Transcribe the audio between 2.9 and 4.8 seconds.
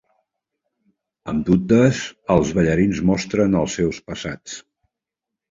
mostren els seus passats.